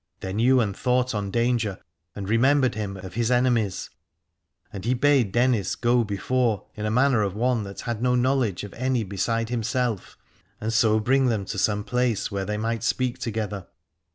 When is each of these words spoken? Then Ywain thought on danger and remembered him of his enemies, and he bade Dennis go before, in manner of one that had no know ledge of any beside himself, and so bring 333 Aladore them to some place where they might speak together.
Then 0.21 0.39
Ywain 0.39 0.73
thought 0.73 1.13
on 1.13 1.29
danger 1.29 1.77
and 2.15 2.27
remembered 2.27 2.73
him 2.73 2.97
of 2.97 3.13
his 3.13 3.29
enemies, 3.29 3.91
and 4.73 4.83
he 4.83 4.95
bade 4.95 5.31
Dennis 5.31 5.75
go 5.75 6.03
before, 6.03 6.65
in 6.73 6.91
manner 6.91 7.21
of 7.21 7.35
one 7.35 7.61
that 7.65 7.81
had 7.81 8.01
no 8.01 8.15
know 8.15 8.33
ledge 8.37 8.63
of 8.63 8.73
any 8.73 9.03
beside 9.03 9.49
himself, 9.49 10.17
and 10.59 10.73
so 10.73 10.99
bring 10.99 11.25
333 11.27 11.27
Aladore 11.27 11.29
them 11.37 11.51
to 11.51 11.59
some 11.63 11.83
place 11.83 12.31
where 12.31 12.45
they 12.45 12.57
might 12.57 12.81
speak 12.83 13.19
together. 13.19 13.67